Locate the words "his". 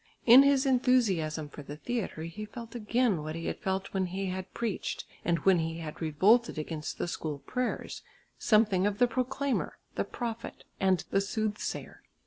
0.41-0.65